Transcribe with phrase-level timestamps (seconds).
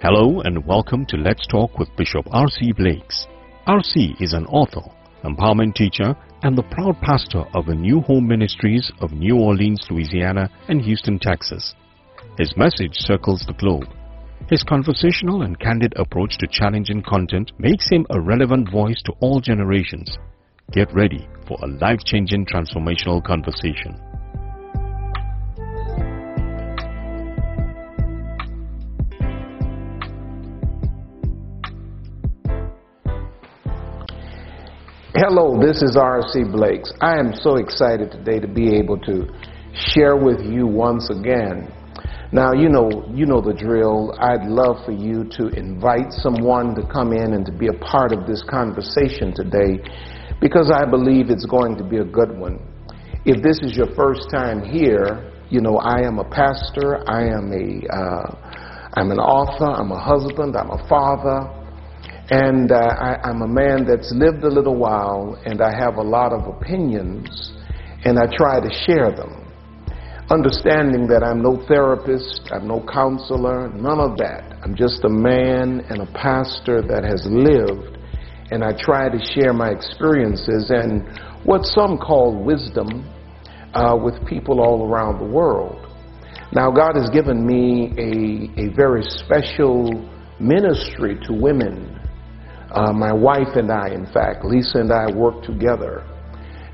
[0.00, 2.70] Hello and welcome to Let's Talk with Bishop R.C.
[2.70, 3.26] Blakes.
[3.66, 4.14] R.C.
[4.20, 4.88] is an author,
[5.24, 6.14] empowerment teacher,
[6.44, 11.18] and the proud pastor of the New Home Ministries of New Orleans, Louisiana, and Houston,
[11.18, 11.74] Texas.
[12.38, 13.88] His message circles the globe.
[14.48, 19.40] His conversational and candid approach to challenging content makes him a relevant voice to all
[19.40, 20.16] generations.
[20.70, 24.00] Get ready for a life changing transformational conversation.
[35.20, 36.44] Hello, this is R.C.
[36.44, 36.92] Blakes.
[37.00, 39.26] I am so excited today to be able to
[39.74, 41.74] share with you once again.
[42.30, 44.14] Now, you know, you know the drill.
[44.20, 48.12] I'd love for you to invite someone to come in and to be a part
[48.12, 49.82] of this conversation today
[50.40, 52.60] because I believe it's going to be a good one.
[53.24, 57.50] If this is your first time here, you know, I am a pastor, I am
[57.50, 61.57] a, uh, I'm an author, I'm a husband, I'm a father,
[62.30, 66.02] and uh, I, I'm a man that's lived a little while, and I have a
[66.02, 67.52] lot of opinions,
[68.04, 69.46] and I try to share them.
[70.28, 74.58] Understanding that I'm no therapist, I'm no counselor, none of that.
[74.62, 77.96] I'm just a man and a pastor that has lived,
[78.50, 81.08] and I try to share my experiences and
[81.44, 83.08] what some call wisdom
[83.72, 85.86] uh, with people all around the world.
[86.52, 89.88] Now, God has given me a, a very special
[90.38, 91.97] ministry to women
[92.70, 96.04] uh, my wife and I, in fact, Lisa and I work together.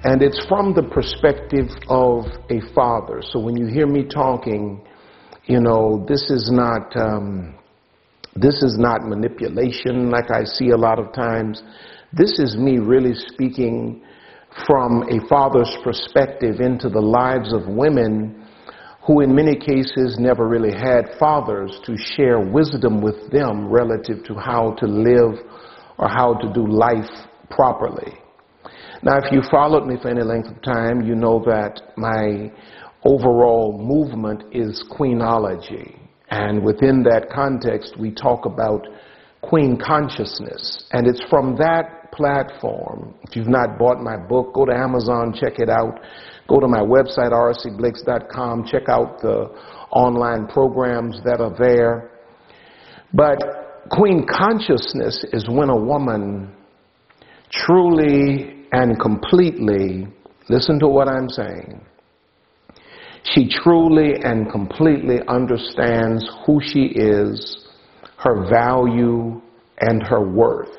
[0.05, 3.23] And it's from the perspective of a father.
[3.23, 4.85] So when you hear me talking,
[5.47, 7.55] you know, this is not, um,
[8.35, 11.63] this is not manipulation like I see a lot of times.
[12.13, 14.03] This is me really speaking
[14.67, 18.45] from a father's perspective into the lives of women
[19.07, 24.35] who in many cases never really had fathers to share wisdom with them relative to
[24.35, 25.35] how to live
[25.99, 27.11] or how to do life
[27.51, 28.13] properly.
[29.03, 32.51] Now, if you followed me for any length of time, you know that my
[33.05, 35.99] overall movement is queenology.
[36.31, 38.87] And within that context, we talk about
[39.43, 40.85] queen consciousness.
[40.93, 43.15] And it's from that platform.
[43.25, 46.01] If you've not bought my book, go to Amazon, check it out.
[46.49, 49.51] Go to my website, rcblakes.com, check out the
[49.91, 52.11] online programs that are there.
[53.13, 56.53] But Queen consciousness is when a woman
[57.51, 60.07] truly and completely,
[60.49, 61.81] listen to what I'm saying,
[63.25, 67.67] she truly and completely understands who she is,
[68.19, 69.41] her value,
[69.81, 70.77] and her worth.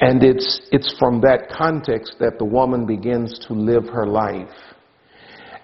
[0.00, 4.48] And it's, it's from that context that the woman begins to live her life.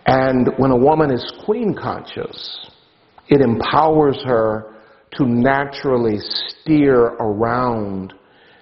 [0.06, 2.71] And when a woman is queen conscious,
[3.28, 4.72] it empowers her
[5.12, 8.15] to naturally steer around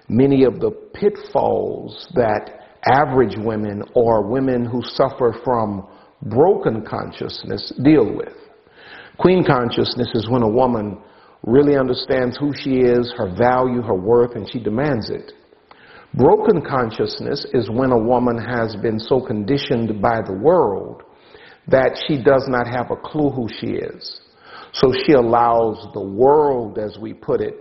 [0.07, 5.87] many of the pitfalls that average women or women who suffer from
[6.23, 8.33] broken consciousness deal with.
[9.17, 10.97] Queen consciousness is when a woman
[11.43, 15.33] really understands who she is, her value, her worth, and she demands it.
[16.13, 21.03] Broken consciousness is when a woman has been so conditioned by the world
[21.67, 24.21] that she does not have a clue who she is.
[24.73, 27.55] So she allows the world, as we put it,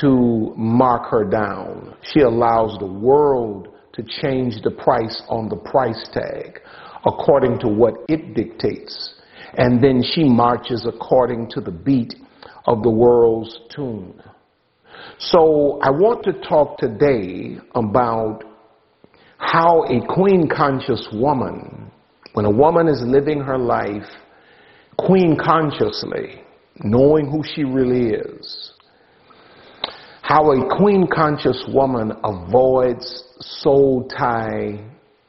[0.00, 1.94] to mark her down.
[2.02, 6.60] She allows the world to change the price on the price tag
[7.04, 9.14] according to what it dictates.
[9.54, 12.14] And then she marches according to the beat
[12.66, 14.20] of the world's tune.
[15.18, 18.44] So I want to talk today about
[19.38, 21.90] how a queen conscious woman,
[22.32, 24.08] when a woman is living her life
[24.98, 26.42] queen consciously,
[26.82, 28.72] knowing who she really is.
[30.22, 34.80] How a queen conscious woman avoids soul tie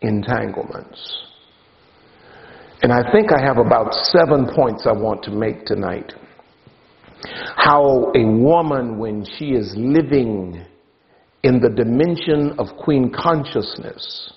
[0.01, 1.23] entanglements.
[2.81, 6.13] And I think I have about seven points I want to make tonight.
[7.55, 10.65] How a woman, when she is living
[11.43, 14.33] in the dimension of queen consciousness,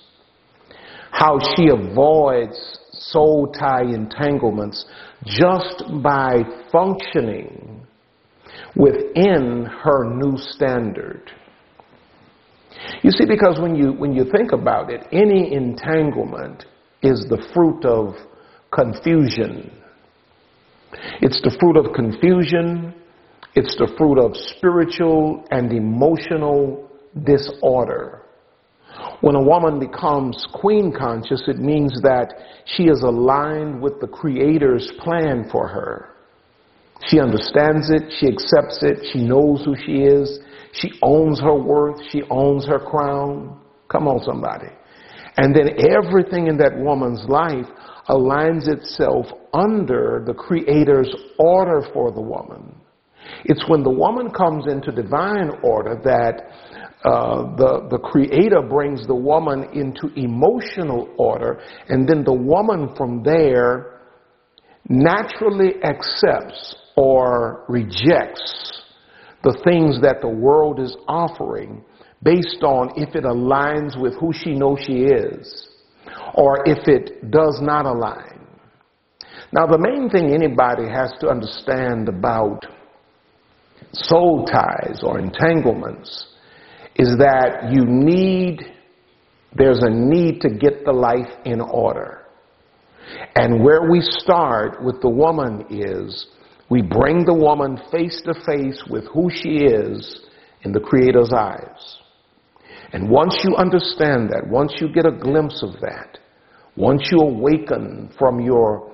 [1.11, 4.85] how she avoids soul tie entanglements
[5.25, 6.41] just by
[6.71, 7.85] functioning
[8.75, 11.31] within her new standard.
[13.01, 16.65] You see, because when you, when you think about it, any entanglement
[17.01, 18.15] is the fruit of
[18.71, 19.71] confusion.
[21.21, 22.93] It's the fruit of confusion.
[23.55, 26.89] It's the fruit of spiritual and emotional
[27.23, 28.21] disorder.
[29.21, 32.33] When a woman becomes queen conscious, it means that
[32.65, 36.09] she is aligned with the Creator's plan for her.
[37.07, 38.11] She understands it.
[38.19, 39.05] She accepts it.
[39.11, 40.39] She knows who she is.
[40.73, 42.01] She owns her worth.
[42.09, 43.59] She owns her crown.
[43.89, 44.69] Come on, somebody.
[45.37, 47.67] And then everything in that woman's life
[48.09, 52.75] aligns itself under the Creator's order for the woman.
[53.45, 59.15] It's when the woman comes into divine order that uh, the, the Creator brings the
[59.15, 61.59] woman into emotional order,
[61.89, 63.99] and then the woman from there
[64.89, 68.83] naturally accepts or rejects
[69.43, 71.83] the things that the world is offering
[72.23, 75.69] based on if it aligns with who she knows she is
[76.33, 78.39] or if it does not align.
[79.51, 82.65] Now, the main thing anybody has to understand about
[83.93, 86.33] soul ties or entanglements
[86.97, 88.61] is that you need,
[89.55, 92.23] there's a need to get the life in order.
[93.35, 96.27] And where we start with the woman is
[96.69, 100.25] we bring the woman face to face with who she is
[100.63, 101.97] in the Creator's eyes.
[102.93, 106.17] And once you understand that, once you get a glimpse of that,
[106.75, 108.91] once you awaken from your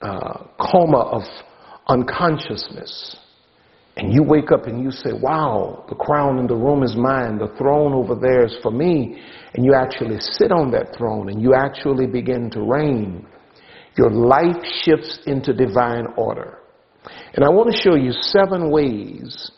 [0.00, 1.22] uh, coma of
[1.88, 3.16] unconsciousness,
[3.96, 7.38] and you wake up and you say, wow, the crown in the room is mine,
[7.38, 9.22] the throne over there is for me,
[9.54, 13.26] and you actually sit on that throne and you actually begin to reign,
[13.96, 16.58] your life shifts into divine order.
[17.34, 19.50] And I want to show you seven ways,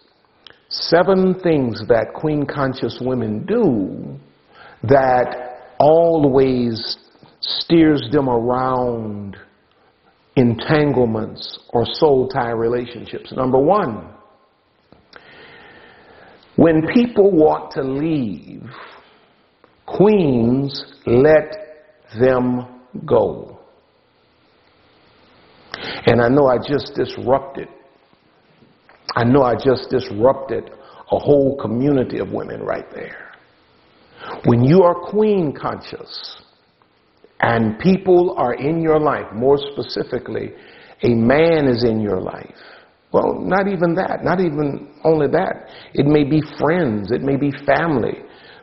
[0.69, 4.17] seven things that queen conscious women do
[4.89, 6.97] that always
[7.41, 9.37] steers them around
[10.37, 13.33] entanglements or soul tie relationships.
[13.33, 14.15] Number one,
[16.59, 18.65] when people want to leave,
[19.87, 21.55] queens let
[22.19, 22.67] them
[23.07, 23.61] go.
[26.07, 27.69] And I know I just disrupted.
[29.15, 30.65] I know I just disrupted
[31.13, 33.31] a whole community of women right there.
[34.47, 36.43] When you are queen conscious
[37.39, 40.55] and people are in your life, more specifically,
[41.05, 42.59] a man is in your life.
[43.13, 45.69] Well, not even that, not even only that.
[45.95, 48.19] It may be friends, it may be family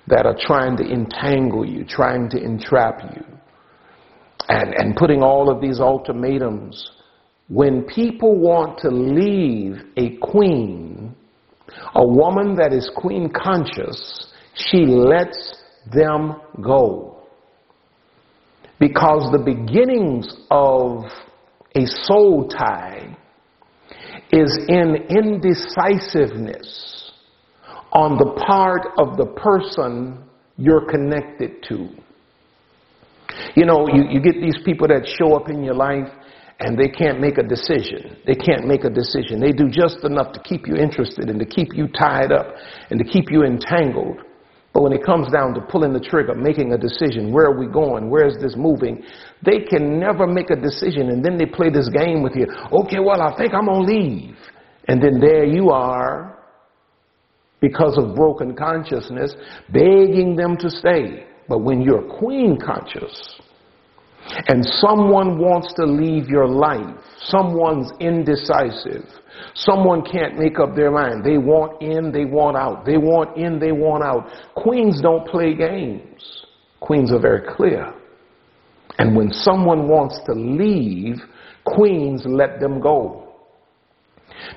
[0.07, 3.23] that are trying to entangle you, trying to entrap you,
[4.47, 6.91] and, and putting all of these ultimatums
[7.47, 11.15] when people want to leave a queen,
[11.93, 15.55] a woman that is queen conscious, she lets
[15.91, 17.17] them go.
[18.79, 21.03] Because the beginnings of
[21.75, 23.15] a soul tie
[24.31, 27.11] is in indecisiveness
[27.91, 30.23] on the part of the person
[30.57, 31.89] you're connected to.
[33.55, 36.09] You know, you, you get these people that show up in your life
[36.59, 38.17] and they can't make a decision.
[38.25, 39.39] They can't make a decision.
[39.39, 42.47] They do just enough to keep you interested and to keep you tied up
[42.89, 44.19] and to keep you entangled.
[44.75, 47.65] But when it comes down to pulling the trigger, making a decision, where are we
[47.65, 48.09] going?
[48.09, 49.05] Where is this moving?
[49.41, 52.45] They can never make a decision and then they play this game with you.
[52.73, 54.35] Okay, well, I think I'm going to leave.
[54.89, 56.39] And then there you are,
[57.61, 59.33] because of broken consciousness,
[59.71, 61.25] begging them to stay.
[61.47, 63.39] But when you're queen conscious,
[64.47, 69.05] and someone wants to leave your life, someone's indecisive,
[69.53, 71.23] someone can't make up their mind.
[71.23, 72.85] They want in, they want out.
[72.85, 74.27] They want in, they want out.
[74.55, 76.45] Queens don't play games.
[76.79, 77.93] Queens are very clear.
[78.97, 81.17] And when someone wants to leave,
[81.65, 83.33] queens let them go.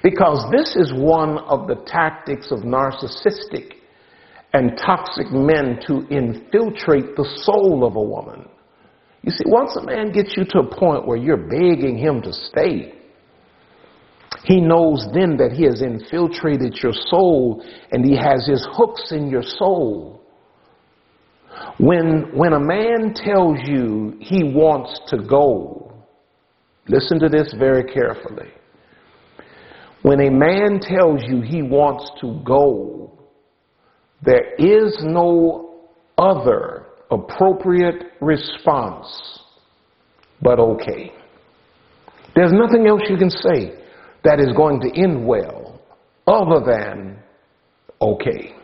[0.03, 3.75] Because this is one of the tactics of narcissistic
[4.53, 8.49] and toxic men to infiltrate the soul of a woman.
[9.28, 12.32] You see, once a man gets you to a point where you're begging him to
[12.32, 12.94] stay,
[14.44, 19.28] he knows then that he has infiltrated your soul and he has his hooks in
[19.28, 20.23] your soul.
[21.76, 25.92] When, when a man tells you he wants to go,
[26.87, 28.49] listen to this very carefully.
[30.00, 33.12] When a man tells you he wants to go,
[34.23, 35.80] there is no
[36.16, 36.77] other
[37.11, 39.41] appropriate response,
[40.43, 41.12] but okay.
[42.35, 43.73] There's nothing else you can say
[44.25, 45.81] that is going to end well
[46.27, 47.19] other than
[48.00, 48.55] okay.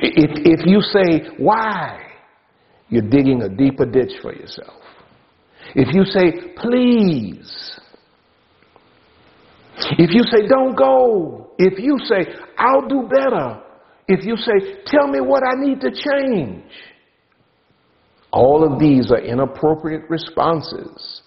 [0.00, 2.00] If, if you say, why,
[2.88, 4.80] you're digging a deeper ditch for yourself.
[5.74, 7.80] If you say, please,
[9.98, 12.26] if you say, don't go, if you say,
[12.58, 13.60] I'll do better,
[14.06, 16.64] if you say, tell me what I need to change,
[18.34, 21.22] all of these are inappropriate responses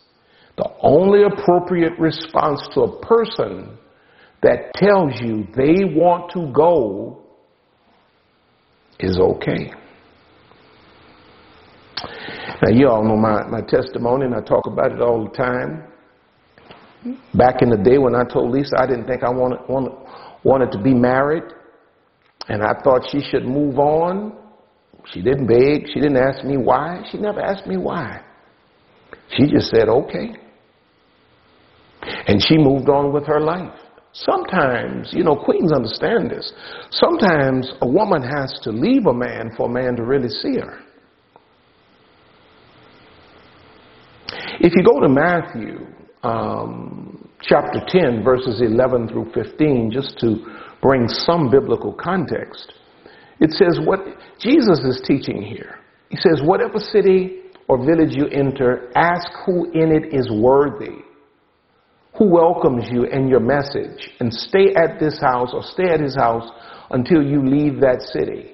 [0.58, 3.78] The only appropriate response to a person
[4.42, 7.22] that tells you they want to go
[9.00, 9.72] is okay.
[12.62, 15.84] Now, you all know my, my testimony, and I talk about it all the time.
[17.36, 19.94] Back in the day when I told Lisa I didn't think I wanted, wanted,
[20.44, 21.44] wanted to be married,
[22.50, 24.34] and I thought she should move on,
[25.14, 28.22] she didn't beg, she didn't ask me why, she never asked me why.
[29.36, 30.36] She just said, okay.
[32.28, 33.74] And she moved on with her life.
[34.14, 36.52] Sometimes, you know, queens understand this.
[36.92, 40.80] Sometimes a woman has to leave a man for a man to really see her.
[44.60, 45.86] If you go to Matthew
[46.24, 50.38] um, chapter 10, verses 11 through 15, just to
[50.82, 52.74] bring some biblical context,
[53.40, 54.00] it says what
[54.40, 55.80] Jesus is teaching here.
[56.10, 61.04] He says, Whatever city or village you enter, ask who in it is worthy,
[62.18, 66.16] who welcomes you and your message, and stay at this house or stay at his
[66.16, 66.50] house
[66.92, 68.54] until you leave that city.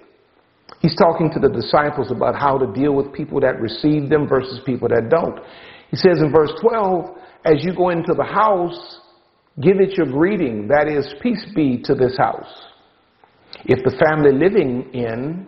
[0.82, 4.60] He's talking to the disciples about how to deal with people that receive them versus
[4.66, 5.40] people that don't.
[5.90, 9.00] He says in verse 12, as you go into the house,
[9.62, 10.68] give it your greeting.
[10.68, 12.73] That is, peace be to this house.
[13.66, 15.48] If the family living in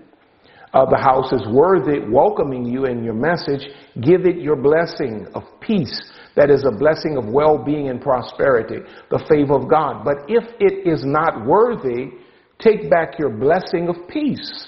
[0.74, 3.65] uh, the house is worthy, welcoming you and your message,
[4.01, 6.12] give it your blessing of peace.
[6.36, 8.79] That is a blessing of well-being and prosperity,
[9.10, 10.03] the favor of God.
[10.03, 12.12] But if it is not worthy,
[12.60, 14.67] take back your blessing of peace.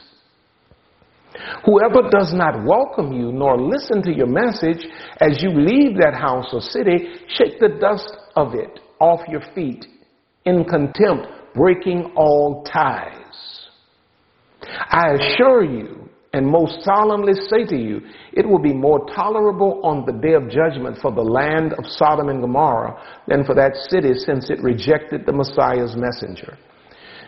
[1.66, 4.88] Whoever does not welcome you nor listen to your message
[5.20, 9.86] as you leave that house or city, shake the dust of it off your feet
[10.46, 13.27] in contempt, breaking all ties.
[14.90, 18.02] I assure you, and most solemnly say to you,
[18.34, 22.30] it will be more tolerable on the day of judgment for the land of Sodom
[22.30, 26.58] and Gomorrah than for that city since it rejected the Messiah's messenger.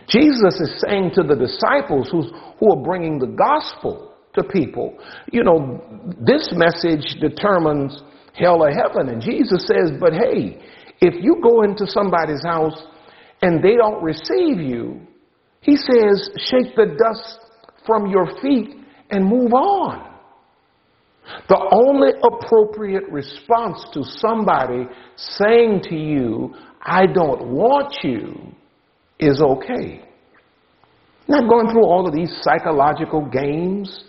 [0.08, 4.98] Jesus is saying to the disciples who's, who are bringing the gospel to people,
[5.32, 5.82] you know,
[6.20, 8.02] this message determines
[8.34, 9.08] hell or heaven.
[9.08, 10.60] And Jesus says, but hey,
[11.00, 12.86] if you go into somebody's house
[13.42, 15.00] and they don't receive you,
[15.60, 17.38] he says, shake the dust
[17.86, 18.76] from your feet
[19.10, 20.10] and move on.
[21.48, 24.86] The only appropriate response to somebody
[25.16, 28.54] saying to you, I don't want you,
[29.18, 30.02] is okay.
[31.28, 34.04] Not going through all of these psychological games.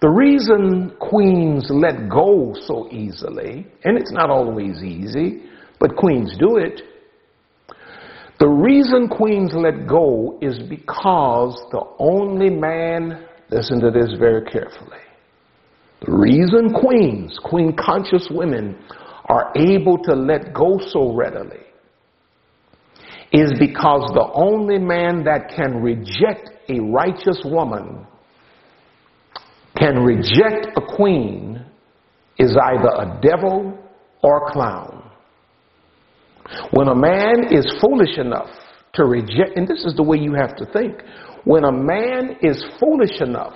[0.00, 5.44] The reason queens let go so easily, and it's not always easy,
[5.80, 6.82] but queens do it.
[8.38, 14.98] The reason queens let go is because the only man, listen to this very carefully.
[16.04, 18.76] The reason queens, queen conscious women,
[19.26, 21.60] are able to let go so readily
[23.32, 28.06] is because the only man that can reject a righteous woman,
[29.76, 31.64] can reject a queen,
[32.38, 33.78] is either a devil
[34.22, 35.03] or a clown.
[36.70, 38.50] When a man is foolish enough
[38.94, 41.02] to reject, and this is the way you have to think,
[41.44, 43.54] when a man is foolish enough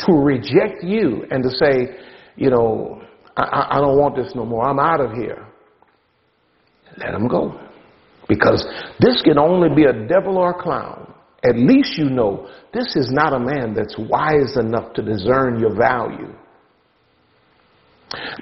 [0.00, 1.96] to reject you and to say,
[2.36, 3.02] you know,
[3.36, 5.46] I, I don't want this no more, I'm out of here,
[6.98, 7.58] let him go.
[8.28, 8.64] Because
[9.00, 11.12] this can only be a devil or a clown.
[11.42, 15.74] At least you know this is not a man that's wise enough to discern your
[15.74, 16.32] value.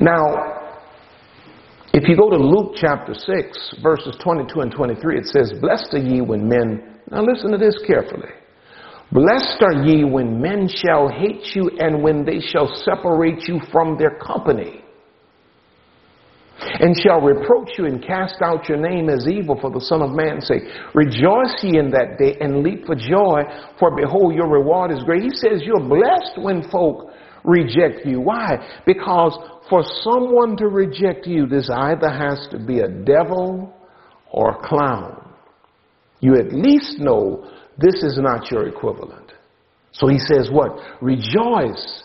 [0.01, 0.58] Now,
[1.93, 5.99] if you go to Luke chapter 6, verses 22 and 23, it says, Blessed are
[5.99, 8.29] ye when men, now listen to this carefully.
[9.11, 13.97] Blessed are ye when men shall hate you and when they shall separate you from
[13.97, 14.85] their company
[16.61, 20.11] and shall reproach you and cast out your name as evil for the Son of
[20.11, 20.41] Man.
[20.41, 20.61] Say,
[20.95, 23.43] rejoice ye in that day and leap for joy,
[23.79, 25.23] for behold, your reward is great.
[25.23, 27.11] He says you're blessed when folk
[27.45, 28.21] reject you.
[28.21, 28.83] Why?
[28.87, 33.75] Because for someone to reject you, this either has to be a devil
[34.31, 35.33] or a clown.
[36.21, 39.33] You at least know this is not your equivalent.
[39.93, 40.79] So he says what?
[41.01, 42.05] Rejoice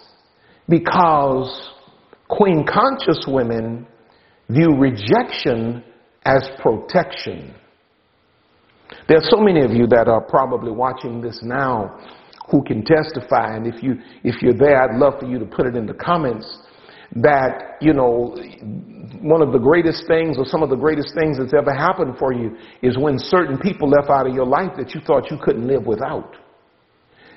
[0.70, 1.72] because
[2.28, 3.88] queen conscious women
[4.50, 5.84] view rejection
[6.26, 7.54] as protection.
[9.08, 12.00] There are so many of you that are probably watching this now
[12.50, 15.66] who can testify, and if you if you're there, I'd love for you to put
[15.66, 16.60] it in the comments
[17.16, 18.36] that you know
[19.22, 22.34] one of the greatest things or some of the greatest things that's ever happened for
[22.34, 25.68] you is when certain people left out of your life that you thought you couldn't
[25.68, 26.36] live without.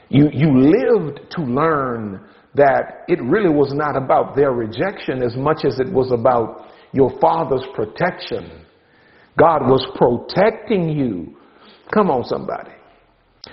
[0.08, 2.20] You you lived to learn
[2.54, 7.12] that it really was not about their rejection as much as it was about your
[7.20, 8.64] father's protection.
[9.38, 11.36] God was protecting you.
[11.92, 12.70] Come on, somebody.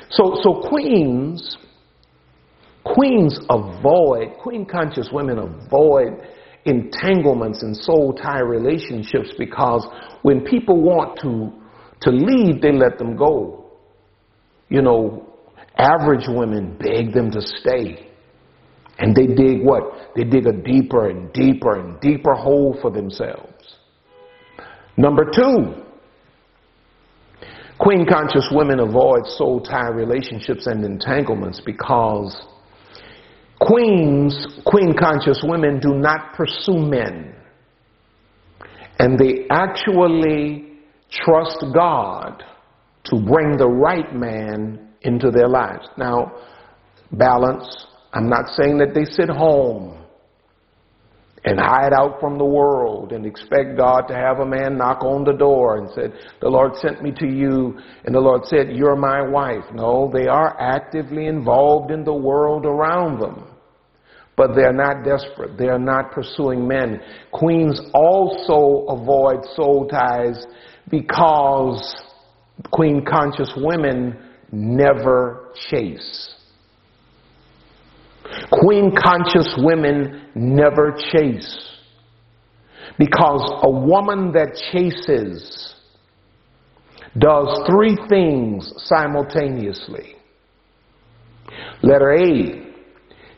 [0.10, 1.58] So, so queens,
[2.84, 6.28] queens avoid, queen conscious women avoid
[6.66, 9.86] entanglements and soul tie relationships because
[10.22, 11.52] when people want to,
[12.02, 13.72] to leave, they let them go.
[14.70, 15.34] You know,
[15.78, 18.10] average women beg them to stay.
[19.00, 19.84] And they dig what?
[20.16, 23.78] They dig a deeper and deeper and deeper hole for themselves.
[24.96, 25.83] Number two,
[27.84, 32.48] queen conscious women avoid soul tie relationships and entanglements because
[33.60, 37.36] queens, queen conscious women do not pursue men.
[39.00, 40.80] And they actually
[41.12, 42.42] trust God
[43.06, 45.86] to bring the right man into their lives.
[45.98, 46.32] Now,
[47.12, 50.03] balance I'm not saying that they sit home
[51.46, 55.26] and hide out from the world and expect God to have a man knock on
[55.26, 58.96] the door and said, the Lord sent me to you and the Lord said, you're
[58.96, 59.66] my wife.
[59.74, 63.50] No, they are actively involved in the world around them.
[64.36, 65.58] But they're not desperate.
[65.58, 67.00] They're not pursuing men.
[67.32, 70.46] Queens also avoid soul ties
[70.90, 72.02] because
[72.72, 74.18] queen conscious women
[74.52, 76.36] never chase.
[78.52, 81.70] Queen conscious women never chase.
[82.98, 85.76] Because a woman that chases
[87.18, 90.16] does three things simultaneously.
[91.82, 92.74] Letter A,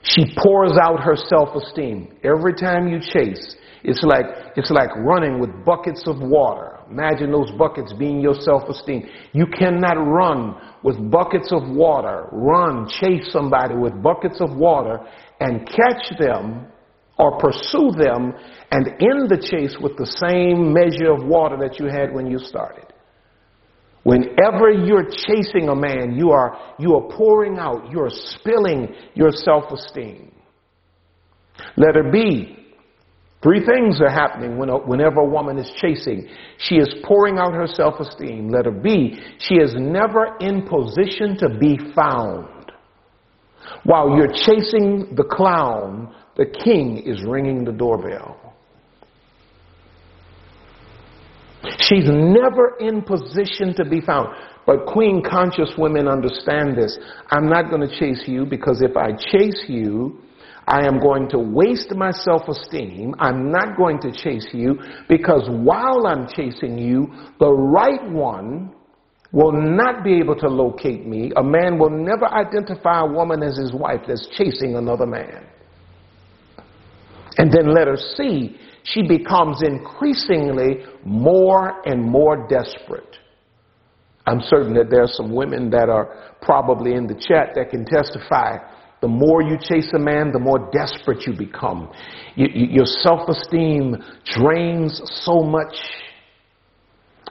[0.03, 2.17] she pours out her self-esteem.
[2.23, 3.55] Every time you chase,
[3.87, 4.25] it's like,
[4.55, 6.79] it's like running with buckets of water.
[6.89, 9.07] Imagine those buckets being your self-esteem.
[9.33, 14.99] You cannot run with buckets of water, run, chase somebody with buckets of water
[15.39, 16.67] and catch them
[17.17, 18.33] or pursue them
[18.71, 22.39] and end the chase with the same measure of water that you had when you
[22.39, 22.85] started.
[24.03, 30.31] Whenever you're chasing a man, you are, you are pouring out, you're spilling your self-esteem.
[31.77, 32.64] Letter B,
[33.45, 36.27] Three things are happening when a, whenever a woman is chasing.
[36.57, 38.49] She is pouring out her self esteem.
[38.49, 39.21] Letter be.
[39.37, 42.71] she is never in position to be found.
[43.83, 48.55] While you're chasing the clown, the king is ringing the doorbell.
[51.81, 54.29] She's never in position to be found.
[54.65, 56.97] But queen conscious women understand this.
[57.29, 60.19] I'm not going to chase you because if I chase you,
[60.67, 63.13] I am going to waste my self-esteem.
[63.19, 68.73] I'm not going to chase you because while I'm chasing you, the right one
[69.31, 71.31] will not be able to locate me.
[71.35, 75.45] A man will never identify a woman as his wife that's chasing another man.
[77.37, 83.17] And then letter C, she becomes increasingly more and more desperate.
[84.25, 87.85] I'm certain that there are some women that are probably in the chat that can
[87.85, 88.57] testify
[89.05, 91.91] the more you chase a man, the more desperate you become.
[92.33, 95.75] You, you, your self-esteem drains so much.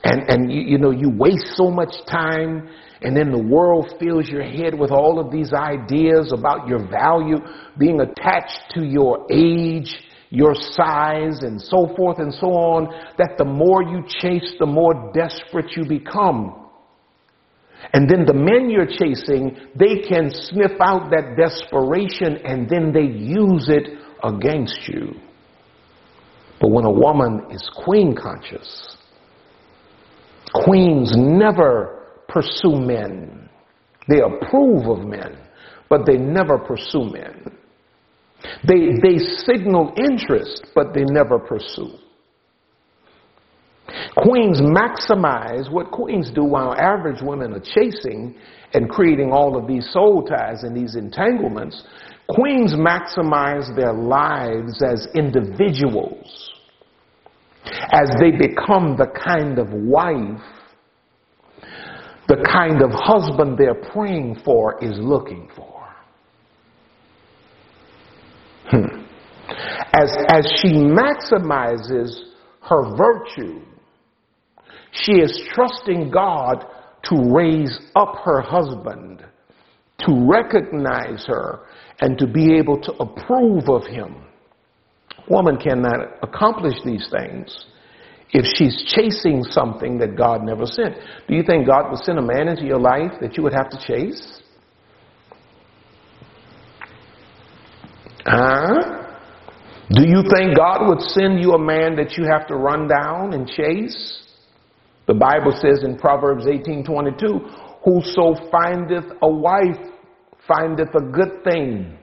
[0.05, 2.69] And, and you, you know, you waste so much time
[3.03, 7.39] and then the world fills your head with all of these ideas about your value
[7.77, 9.97] being attached to your age,
[10.31, 12.87] your size, and so forth and so on,
[13.19, 16.64] that the more you chase, the more desperate you become.
[17.93, 23.03] And then the men you're chasing, they can sniff out that desperation and then they
[23.03, 25.15] use it against you.
[26.61, 28.97] But when a woman is queen conscious,
[30.65, 33.49] queens never pursue men.
[34.09, 35.37] They approve of men,
[35.89, 37.53] but they never pursue men.
[38.67, 41.99] They, they signal interest, but they never pursue.
[44.17, 48.35] Queens maximize what queens do while average women are chasing
[48.73, 51.85] and creating all of these soul ties and these entanglements.
[52.29, 56.51] Queens maximize their lives as individuals
[57.93, 60.41] as they become the kind of wife,
[62.29, 65.89] the kind of husband they're praying for is looking for.
[68.71, 69.05] Hmm.
[69.93, 72.21] As, as she maximizes
[72.63, 73.61] her virtue,
[74.95, 76.65] she is trusting God
[77.05, 79.25] to raise up her husband,
[80.01, 81.67] to recognize her,
[82.01, 84.17] and to be able to approve of him.
[85.29, 87.67] Woman cannot accomplish these things
[88.31, 90.97] if she's chasing something that God never sent.
[91.29, 93.71] Do you think God would send a man into your life that you would have
[93.71, 94.43] to chase?
[98.27, 99.03] Huh?
[99.91, 103.35] Do you think God would send you a man that you have to run down
[103.35, 104.24] and chase?
[105.07, 107.39] The Bible says in Proverbs 18:22,
[107.85, 109.79] "Whoso findeth a wife
[110.47, 111.99] findeth a good thing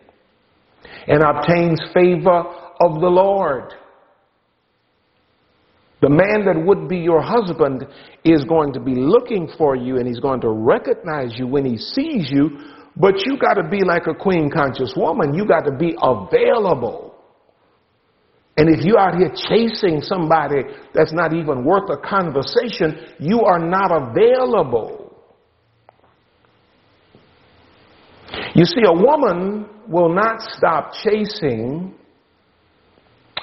[1.07, 2.45] and obtains favor
[2.79, 3.73] of the Lord."
[6.01, 7.85] The man that would be your husband
[8.23, 11.77] is going to be looking for you and he's going to recognize you when he
[11.77, 12.57] sees you,
[12.97, 15.33] but you got to be like a queen conscious woman.
[15.35, 17.10] You got to be available.
[18.57, 23.59] And if you're out here chasing somebody that's not even worth a conversation, you are
[23.59, 25.01] not available.
[28.53, 31.95] You see, a woman will not stop chasing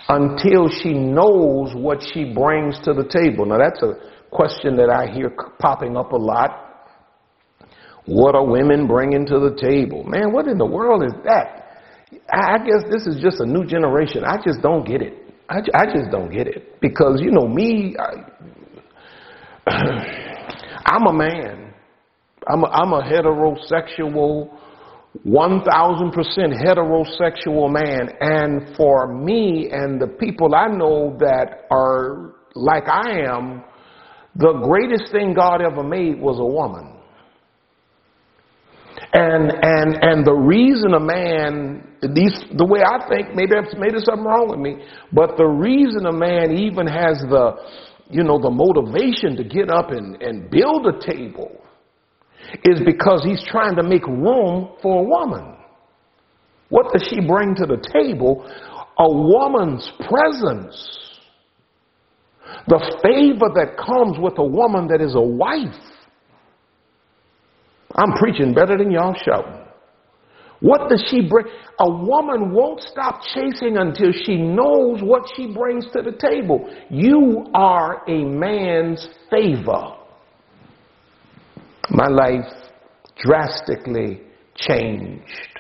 [0.09, 3.47] until she knows what she brings to the table.
[3.47, 3.95] Now, that's a
[4.31, 6.65] question that I hear popping up a lot.
[8.05, 10.05] What are women bringing to the table?
[10.05, 11.58] Man, what in the world is that?
[12.31, 14.25] I guess this is just a new generation.
[14.25, 15.15] I just don't get it.
[15.49, 16.81] I, I just don't get it.
[16.81, 18.25] Because, you know, me, I,
[20.87, 21.75] I'm a man.
[22.47, 24.57] I'm a, I'm a heterosexual
[25.27, 28.11] 1000% heterosexual man.
[28.21, 33.65] And for me and the people I know that are like I am,
[34.37, 36.98] the greatest thing God ever made was a woman.
[39.13, 41.83] And, and, and the reason a man,
[42.15, 46.07] these, the way I think, maybe, maybe there's something wrong with me, but the reason
[46.07, 47.57] a man even has the,
[48.11, 51.65] you know, the motivation to get up and, and build a table
[52.65, 55.57] is because he's trying to make room for a woman.
[56.69, 58.45] What does she bring to the table?
[58.99, 60.99] A woman's presence.
[62.67, 65.75] The favor that comes with a woman that is a wife.
[67.97, 69.65] I'm preaching better than y'all shouting.
[70.61, 71.47] What does she bring?
[71.79, 76.69] A woman won't stop chasing until she knows what she brings to the table.
[76.91, 79.95] You are a man's favor
[81.91, 82.53] my life
[83.17, 84.21] drastically
[84.55, 85.59] changed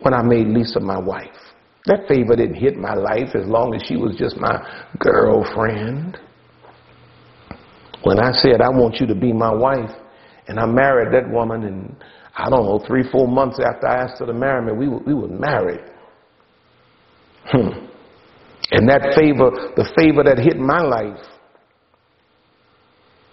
[0.00, 1.26] when I made Lisa my wife.
[1.86, 6.18] That favor didn't hit my life as long as she was just my girlfriend.
[8.02, 9.90] When I said, I want you to be my wife,
[10.48, 11.96] and I married that woman, and
[12.36, 14.98] I don't know, three, four months after I asked her to marry me, we were,
[14.98, 15.80] we were married.
[17.46, 17.86] Hmm.
[18.72, 21.24] And that favor, the favor that hit my life,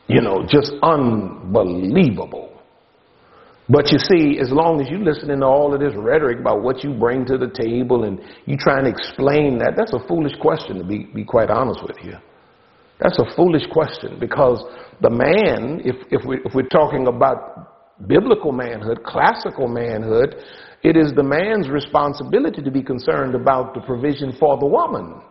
[0.08, 2.50] you know, just unbelievable.
[3.70, 6.84] But you see, as long as you're listening to all of this rhetoric about what
[6.84, 10.78] you bring to the table and you try and explain that, that's a foolish question
[10.78, 12.16] to be, be quite honest with you.
[13.00, 14.64] That's a foolish question because
[15.02, 20.36] the man, if, if, we, if we're talking about biblical manhood, classical manhood,
[20.84, 25.22] it is the man's responsibility to be concerned about the provision for the woman.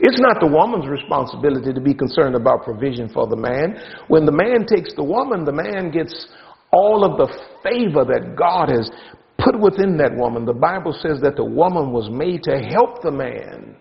[0.00, 3.80] It's not the woman's responsibility to be concerned about provision for the man.
[4.08, 6.28] When the man takes the woman, the man gets
[6.72, 7.32] all of the
[7.62, 8.90] favor that God has
[9.38, 10.44] put within that woman.
[10.44, 13.75] The Bible says that the woman was made to help the man.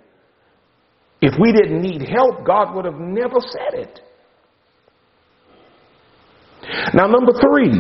[1.22, 4.00] If we didn't need help, God would have never said it.
[6.94, 7.72] Now, number three.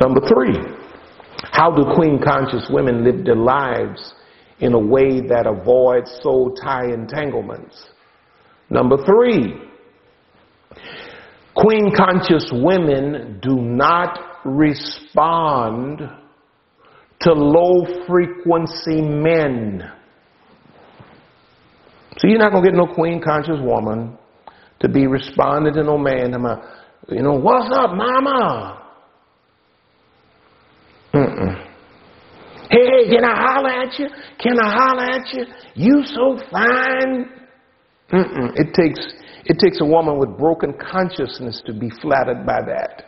[0.00, 0.58] Number three.
[1.52, 4.14] How do queen conscious women live their lives
[4.60, 7.86] in a way that avoids soul tie entanglements.
[8.70, 9.54] Number three,
[11.54, 16.00] queen conscious women do not respond
[17.20, 19.90] to low frequency men.
[22.18, 24.16] So you're not going to get no queen conscious woman
[24.80, 26.32] to be responding to no man.
[27.08, 28.82] You know, what's up, mama?
[31.12, 31.70] Mm-mm.
[32.70, 34.08] Hey, can I holler at you?
[34.38, 35.44] Can I holler at you?
[35.74, 37.30] You so fine.
[38.12, 38.52] Mm-mm.
[38.56, 39.00] It takes
[39.46, 43.04] it takes a woman with broken consciousness to be flattered by that.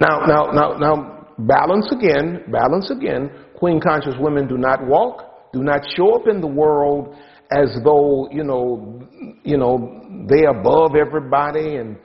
[0.00, 3.30] Now, now, now, now, balance again, balance again.
[3.54, 7.14] Queen conscious women do not walk, do not show up in the world
[7.50, 9.02] as though, you know,
[9.44, 11.96] you know, they're above everybody and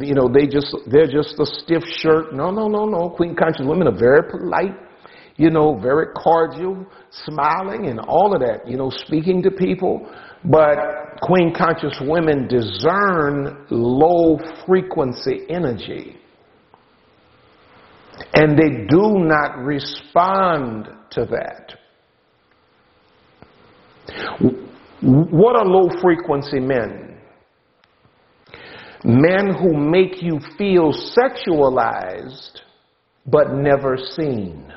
[0.00, 2.34] you know, they just they're just a stiff shirt.
[2.34, 3.10] No, no, no, no.
[3.10, 4.74] Queen conscious women are very polite
[5.36, 10.08] you know, very cordial, smiling, and all of that, you know, speaking to people.
[10.44, 10.76] But
[11.22, 16.16] queen conscious women discern low frequency energy.
[18.34, 21.78] And they do not respond to that.
[25.02, 27.18] What are low frequency men?
[29.04, 32.60] Men who make you feel sexualized
[33.26, 34.72] but never seen.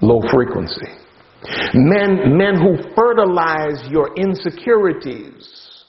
[0.00, 0.86] Low frequency.
[1.74, 5.84] Men, men who fertilize your insecurities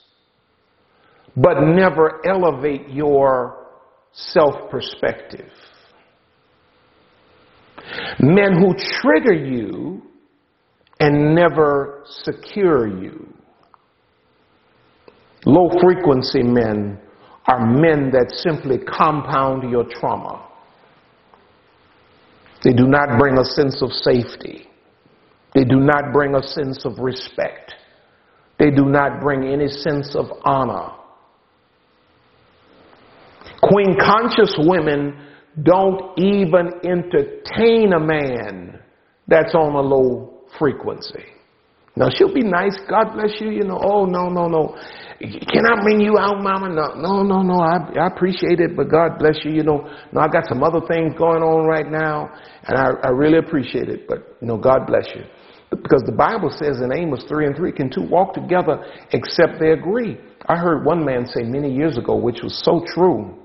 [1.36, 3.68] but never elevate your
[4.12, 5.50] self perspective.
[8.20, 10.02] Men who trigger you
[11.00, 13.32] and never secure you.
[15.44, 16.98] Low frequency men
[17.46, 20.48] are men that simply compound your trauma.
[22.62, 24.68] They do not bring a sense of safety.
[25.54, 27.74] They do not bring a sense of respect.
[28.58, 30.92] They do not bring any sense of honor.
[33.60, 35.31] Queen conscious women
[35.62, 38.80] don't even entertain a man
[39.28, 41.24] that's on a low frequency.
[41.94, 42.78] Now she'll be nice.
[42.88, 43.50] God bless you.
[43.50, 44.76] You know, oh no, no, no.
[45.20, 46.70] Can I bring you out, mama?
[46.70, 47.60] No, no, no, no.
[47.60, 49.52] I, I appreciate it, but God bless you.
[49.52, 52.30] You know, no, I got some other things going on right now,
[52.66, 55.22] and I, I really appreciate it, but you know, God bless you.
[55.70, 59.72] Because the Bible says in Amos 3 and 3, can two walk together except they
[59.72, 60.18] agree?
[60.46, 63.41] I heard one man say many years ago, which was so true.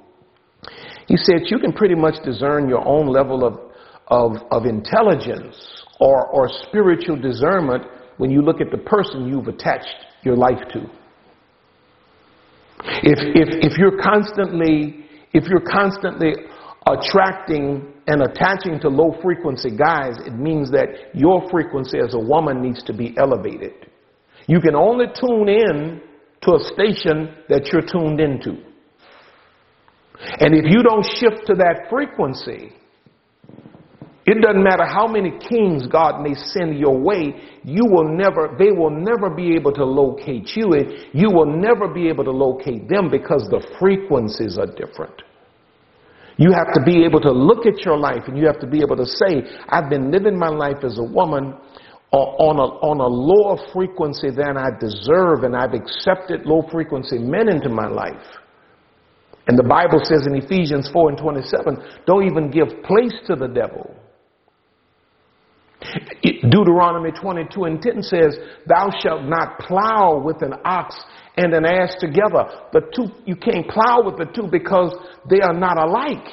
[1.08, 3.60] He said, you can pretty much discern your own level of,
[4.08, 5.56] of, of intelligence
[6.00, 7.84] or, or spiritual discernment
[8.18, 10.80] when you look at the person you've attached your life to.
[13.04, 16.34] If, if, if you're constantly, if you're constantly
[16.86, 22.62] attracting and attaching to low frequency guys, it means that your frequency as a woman
[22.62, 23.74] needs to be elevated.
[24.48, 26.02] You can only tune in
[26.44, 28.64] to a station that you're tuned into.
[30.40, 32.74] And if you don't shift to that frequency,
[34.28, 38.72] it doesn't matter how many kings God may send your way, you will never, they
[38.72, 40.74] will never be able to locate you.
[40.74, 45.24] and You will never be able to locate them because the frequencies are different.
[46.36, 48.82] You have to be able to look at your life and you have to be
[48.82, 51.56] able to say, I've been living my life as a woman
[52.12, 57.18] uh, on a, on a lower frequency than I deserve and I've accepted low frequency
[57.18, 58.22] men into my life.
[59.48, 63.48] And the Bible says in Ephesians 4 and 27, don't even give place to the
[63.48, 63.96] devil.
[66.50, 70.96] Deuteronomy 22 and 10 says, Thou shalt not plow with an ox
[71.38, 72.46] and an ass together.
[72.74, 74.96] The two, you can't plow with the two because
[75.30, 76.28] they are not alike.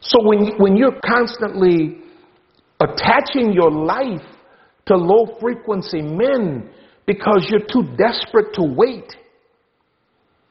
[0.00, 1.98] So when, when you're constantly
[2.80, 4.22] attaching your life
[4.86, 6.70] to low frequency men
[7.06, 9.16] because you're too desperate to wait,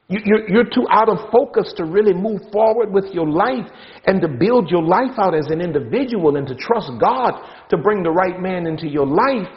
[0.09, 3.69] you're, too out of focus to really move forward with your life
[4.05, 7.33] and to build your life out as an individual and to trust God
[7.69, 9.49] to bring the right man into your life.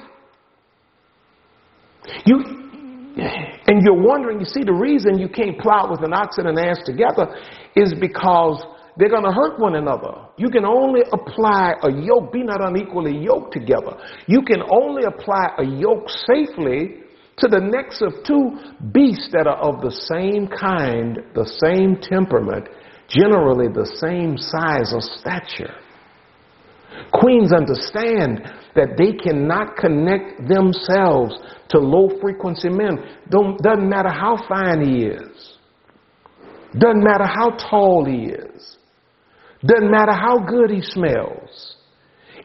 [2.25, 2.43] You,
[3.67, 6.59] and you're wondering, you see, the reason you can't plow with an ox and an
[6.59, 7.33] ass together
[7.77, 8.65] is because
[8.97, 10.27] they're going to hurt one another.
[10.37, 13.97] You can only apply a yoke, be not unequally yoked together.
[14.27, 17.03] You can only apply a yoke safely
[17.41, 18.59] to the necks of two
[18.93, 22.69] beasts that are of the same kind, the same temperament,
[23.09, 25.75] generally the same size or stature.
[27.13, 28.43] Queens understand
[28.75, 31.35] that they cannot connect themselves
[31.71, 32.99] to low frequency men.
[33.31, 35.57] Don't, doesn't matter how fine he is.
[36.79, 38.77] Doesn't matter how tall he is.
[39.65, 41.77] Doesn't matter how good he smells.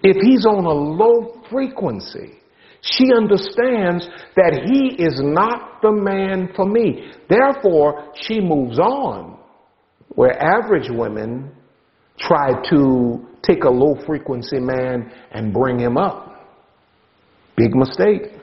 [0.04, 2.40] If he's on a low frequency,
[2.86, 7.12] she understands that he is not the man for me.
[7.28, 9.40] Therefore, she moves on.
[10.10, 11.52] Where average women
[12.20, 16.48] try to take a low frequency man and bring him up.
[17.58, 18.34] Big mistake.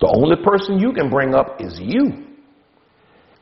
[0.00, 2.29] The only person you can bring up is you.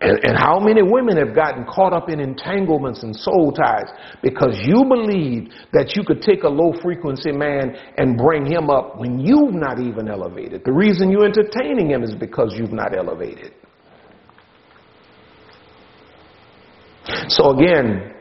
[0.00, 3.90] And, and, how many women have gotten caught up in entanglements and soul ties
[4.22, 8.96] because you believed that you could take a low frequency man and bring him up
[8.96, 10.62] when you've not even elevated?
[10.64, 13.54] The reason you're entertaining him is because you've not elevated.
[17.26, 18.14] So again,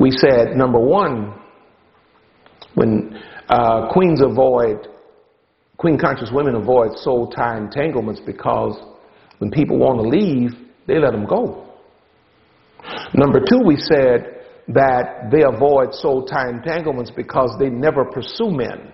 [0.00, 1.34] we said number one,
[2.74, 3.16] when
[3.48, 4.88] uh, queens avoid,
[5.76, 8.76] queen conscious women avoid soul tie entanglements because
[9.38, 10.50] when people want to leave,
[10.86, 11.66] they let them go.
[13.14, 14.36] Number two, we said
[14.68, 18.92] that they avoid soul tie entanglements because they never pursue men.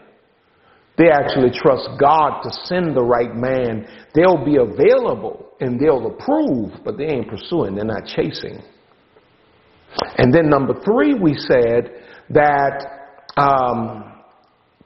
[0.98, 3.86] They actually trust God to send the right man.
[4.14, 8.62] They'll be available and they'll approve, but they ain't pursuing, they're not chasing.
[10.18, 11.90] And then number three, we said
[12.30, 12.86] that
[13.36, 14.12] um,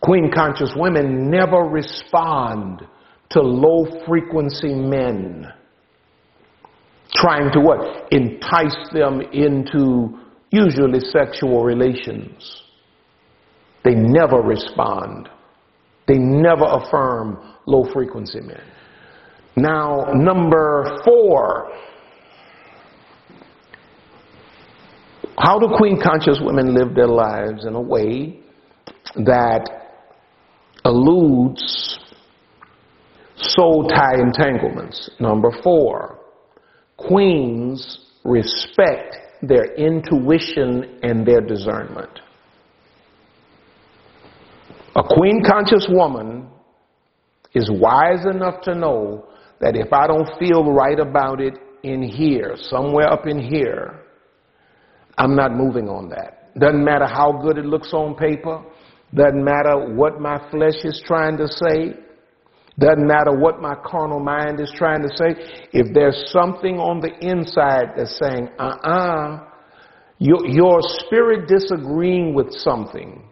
[0.02, 2.82] queen conscious women never respond
[3.30, 5.46] to low frequency men.
[7.14, 8.12] Trying to what?
[8.12, 10.18] Entice them into
[10.50, 12.62] usually sexual relations.
[13.84, 15.28] They never respond.
[16.08, 18.62] They never affirm low frequency men.
[19.56, 21.72] Now, number four.
[25.38, 28.40] How do queen conscious women live their lives in a way
[29.16, 29.68] that
[30.84, 31.98] eludes
[33.36, 35.10] soul tie entanglements?
[35.20, 36.18] Number four,
[36.96, 42.20] queens respect their intuition and their discernment.
[44.96, 46.48] A queen conscious woman
[47.54, 49.26] is wise enough to know
[49.60, 54.00] that if I don't feel right about it in here, somewhere up in here,
[55.18, 56.58] I'm not moving on that.
[56.58, 58.62] Doesn't matter how good it looks on paper.
[59.14, 61.94] Doesn't matter what my flesh is trying to say.
[62.78, 65.68] Doesn't matter what my carnal mind is trying to say.
[65.72, 69.46] If there's something on the inside that's saying, uh-uh,
[70.18, 73.22] your, your spirit disagreeing with something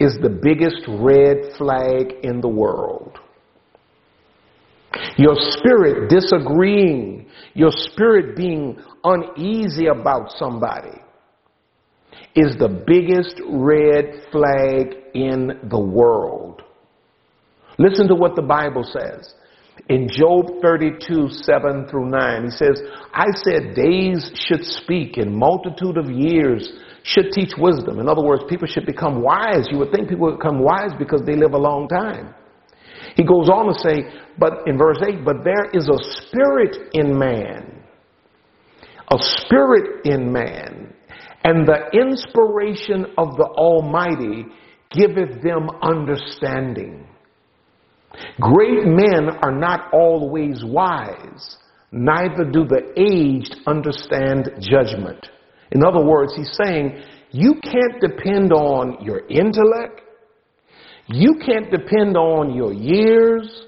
[0.00, 3.18] is the biggest red flag in the world.
[5.16, 10.98] Your spirit disagreeing, your spirit being uneasy about somebody
[12.34, 16.51] is the biggest red flag in the world.
[17.78, 19.34] Listen to what the Bible says.
[19.88, 22.80] In Job 32, 7 through 9, he says,
[23.12, 26.70] I said days should speak and multitude of years
[27.02, 27.98] should teach wisdom.
[27.98, 29.66] In other words, people should become wise.
[29.70, 32.34] You would think people would become wise because they live a long time.
[33.16, 37.18] He goes on to say, but in verse 8, but there is a spirit in
[37.18, 37.82] man.
[39.10, 40.94] A spirit in man.
[41.44, 44.46] And the inspiration of the Almighty
[44.90, 47.06] giveth them understanding.
[48.40, 51.56] Great men are not always wise,
[51.90, 55.28] neither do the aged understand judgment.
[55.70, 60.02] In other words, he's saying, you can't depend on your intellect.
[61.06, 63.64] You can't depend on your years.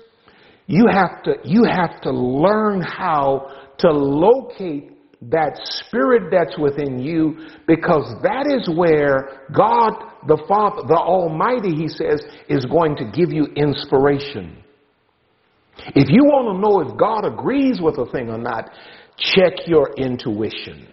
[0.66, 4.93] You have to, you have to learn how to locate
[5.30, 9.92] that spirit that's within you because that is where God
[10.26, 14.62] the Father, the Almighty, he says, is going to give you inspiration.
[15.94, 18.70] If you want to know if God agrees with a thing or not,
[19.18, 20.88] check your intuition.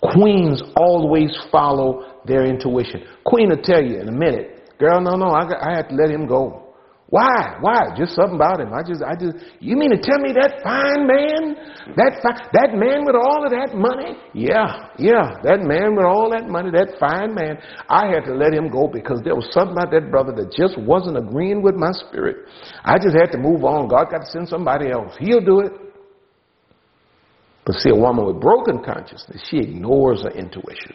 [0.00, 3.02] Queens always follow their intuition.
[3.24, 6.10] Queen will tell you in a minute, girl, no, no, I, I have to let
[6.10, 6.67] him go.
[7.10, 7.56] Why?
[7.62, 7.96] Why?
[7.96, 8.68] Just something about him.
[8.74, 11.56] I just, I just, you mean to tell me that fine man,
[11.96, 14.12] that fi- that man with all of that money?
[14.34, 17.56] Yeah, yeah, that man with all that money, that fine man.
[17.88, 20.76] I had to let him go because there was something about that brother that just
[20.76, 22.44] wasn't agreeing with my spirit.
[22.84, 23.88] I just had to move on.
[23.88, 25.16] God got to send somebody else.
[25.18, 25.72] He'll do it.
[27.64, 30.92] But see, a woman with broken consciousness, she ignores her intuition.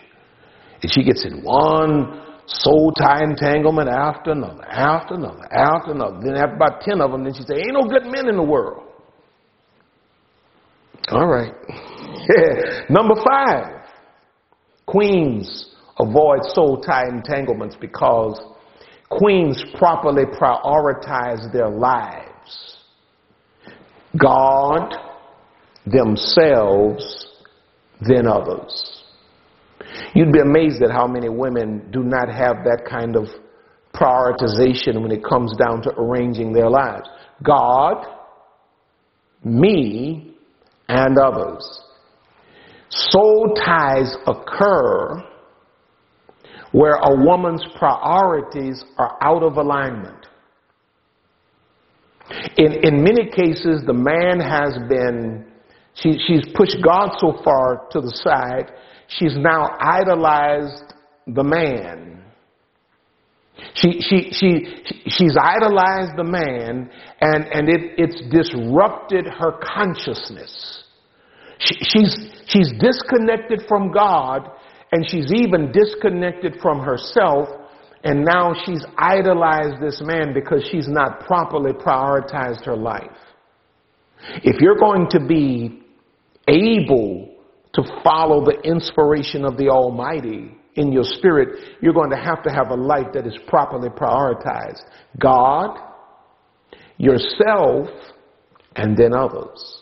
[0.83, 6.19] And she gets in one soul tie entanglement after another, after another, after another.
[6.21, 8.43] Then after about 10 of them, then she said, ain't no good men in the
[8.43, 8.83] world.
[11.09, 11.53] All right.
[12.37, 12.83] Yeah.
[12.89, 13.85] Number five,
[14.85, 18.39] queens avoid soul tie entanglements because
[19.09, 22.77] queens properly prioritize their lives.
[24.17, 24.93] God,
[25.85, 27.27] themselves,
[27.99, 29.02] then others.
[30.13, 33.27] You'd be amazed at how many women do not have that kind of
[33.93, 37.07] prioritization when it comes down to arranging their lives.
[37.43, 38.05] God,
[39.43, 40.35] me,
[40.89, 41.81] and others.
[42.89, 45.23] Soul ties occur
[46.71, 50.27] where a woman's priorities are out of alignment.
[52.57, 55.45] In, in many cases, the man has been,
[55.93, 58.71] she, she's pushed God so far to the side
[59.17, 60.93] she's now idolized
[61.27, 62.21] the man.
[63.75, 66.89] She, she, she, she's idolized the man
[67.21, 70.83] and, and it, it's disrupted her consciousness.
[71.59, 74.49] She, she's, she's disconnected from God
[74.91, 77.47] and she's even disconnected from herself
[78.03, 83.17] and now she's idolized this man because she's not properly prioritized her life.
[84.43, 85.83] If you're going to be
[86.47, 87.32] able
[87.73, 92.51] to follow the inspiration of the Almighty in your spirit, you're going to have to
[92.51, 94.81] have a life that is properly prioritized.
[95.19, 95.77] God,
[96.97, 97.87] yourself,
[98.75, 99.81] and then others.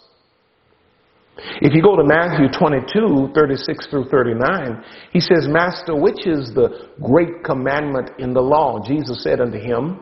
[1.62, 6.90] If you go to Matthew 22, 36 through 39, he says, Master, which is the
[7.02, 8.84] great commandment in the law?
[8.86, 10.02] Jesus said unto him,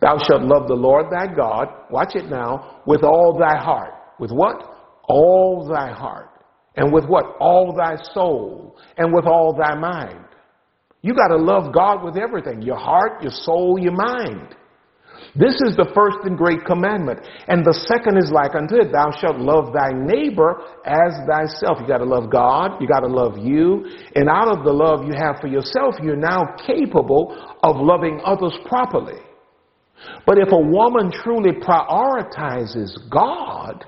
[0.00, 3.92] Thou shalt love the Lord thy God, watch it now, with all thy heart.
[4.18, 4.62] With what?
[5.08, 6.31] All thy heart
[6.76, 7.36] and with what?
[7.40, 10.24] All thy soul, and with all thy mind.
[11.02, 14.54] You got to love God with everything your heart, your soul, your mind.
[15.34, 17.20] This is the first and great commandment.
[17.48, 21.78] And the second is like unto it thou shalt love thy neighbor as thyself.
[21.80, 23.86] You got to love God, you got to love you.
[24.14, 28.56] And out of the love you have for yourself, you're now capable of loving others
[28.66, 29.20] properly.
[30.26, 33.86] But if a woman truly prioritizes God,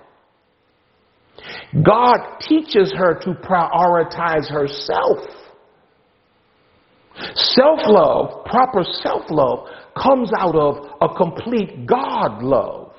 [1.82, 5.18] God teaches her to prioritize herself.
[7.34, 12.92] Self love, proper self love, comes out of a complete God love.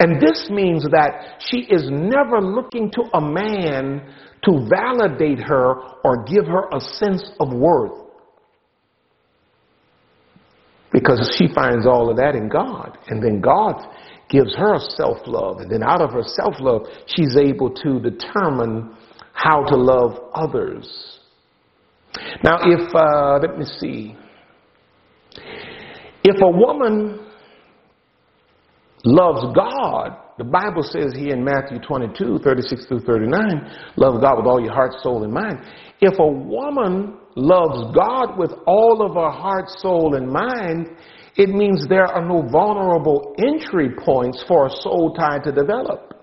[0.00, 6.24] And this means that she is never looking to a man to validate her or
[6.24, 7.98] give her a sense of worth.
[10.92, 12.96] Because she finds all of that in God.
[13.08, 13.74] And then God
[14.28, 15.58] gives her self love.
[15.58, 18.94] And then out of her self love, she's able to determine
[19.32, 21.18] how to love others.
[22.42, 24.16] Now, if, uh, let me see,
[26.24, 27.26] if a woman
[29.04, 34.46] loves God, the Bible says here in Matthew 22, 36 through 39, love God with
[34.46, 35.58] all your heart, soul, and mind.
[36.00, 40.88] If a woman loves God with all of her heart, soul, and mind,
[41.38, 46.14] it means there are no vulnerable entry points for a soul tie to develop.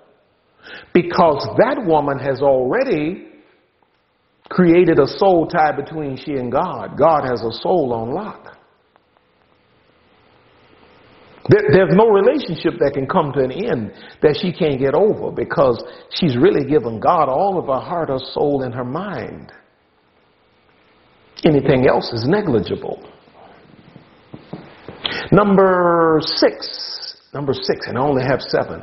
[0.93, 3.28] Because that woman has already
[4.49, 6.97] created a soul tie between she and God.
[6.97, 8.57] God has a soul on lock.
[11.47, 15.82] there's no relationship that can come to an end that she can't get over because
[16.09, 19.53] she's really given God all of her heart, her soul, and her mind.
[21.45, 23.07] Anything else is negligible.
[25.32, 27.17] Number six.
[27.34, 28.82] Number six, and I only have seven.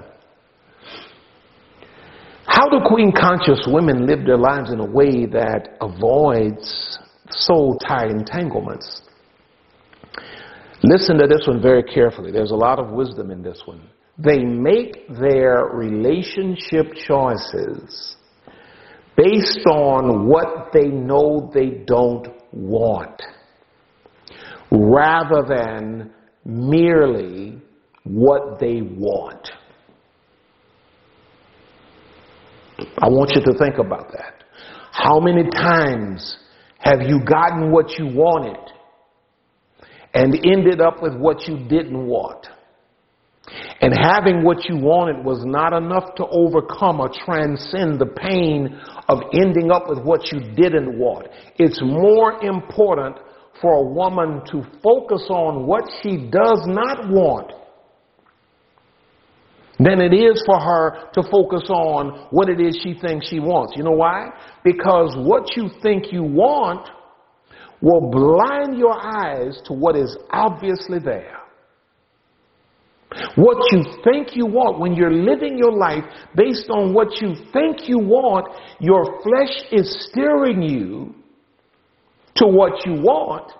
[2.47, 6.99] How do queen conscious women live their lives in a way that avoids
[7.31, 9.03] soul tie entanglements?
[10.83, 12.33] Listen to this one very carefully.
[12.33, 13.89] There's a lot of wisdom in this one.
[14.19, 18.17] They make their relationship choices
[19.17, 23.23] based on what they know they don't want
[24.71, 26.11] rather than
[26.45, 27.61] merely
[28.05, 29.51] what they want.
[32.99, 34.45] I want you to think about that.
[34.91, 36.37] How many times
[36.79, 38.59] have you gotten what you wanted
[40.15, 42.49] and ended up with what you didn't want?
[43.81, 49.21] And having what you wanted was not enough to overcome or transcend the pain of
[49.33, 51.27] ending up with what you didn't want.
[51.59, 53.17] It's more important
[53.61, 57.53] for a woman to focus on what she does not want
[59.79, 63.75] than it is for her to focus on what it is she thinks she wants.
[63.77, 64.29] You know why?
[64.65, 66.89] Because what you think you want
[67.81, 71.39] will blind your eyes to what is obviously there.
[73.35, 77.89] What you think you want, when you're living your life based on what you think
[77.89, 78.47] you want,
[78.81, 81.15] your flesh is steering you
[82.37, 83.53] to what you want.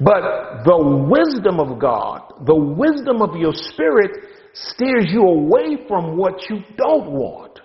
[0.00, 4.10] But the wisdom of God, the wisdom of your spirit
[4.52, 7.60] steers you away from what you don't want.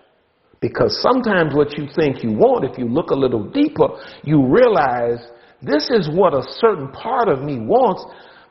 [0.62, 3.88] Because sometimes what you think you want, if you look a little deeper,
[4.24, 5.20] you realize
[5.62, 8.04] this is what a certain part of me wants,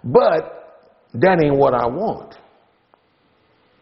[0.02, 2.34] but that ain't what I want.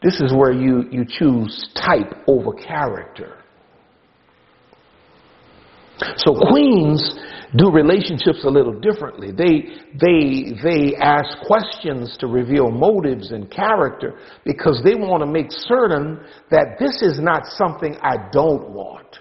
[0.02, 3.38] This is where you, you choose type over character.
[6.16, 7.18] So queens
[7.56, 9.30] do relationships a little differently.
[9.30, 15.50] They, they, they ask questions to reveal motives and character because they want to make
[15.50, 16.20] certain
[16.50, 19.20] that this is not something I don't want.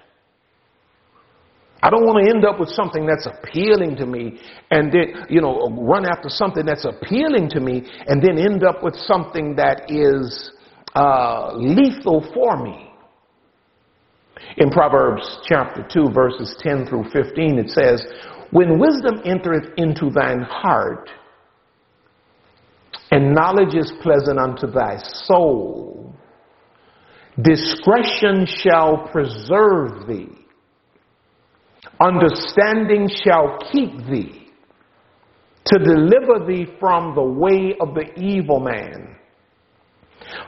[1.82, 4.40] I don't want to end up with something that's appealing to me
[4.72, 8.84] and then, you know, run after something that's appealing to me and then end up
[8.84, 10.52] with something that is
[10.96, 12.85] uh, lethal for me.
[14.58, 18.06] In Proverbs chapter 2, verses 10 through 15, it says,
[18.52, 21.10] When wisdom entereth into thine heart,
[23.12, 26.14] and knowledge is pleasant unto thy soul,
[27.42, 30.30] discretion shall preserve thee,
[32.00, 34.50] understanding shall keep thee,
[35.66, 39.16] to deliver thee from the way of the evil man,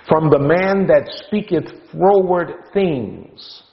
[0.07, 3.63] from the man that speaketh froward things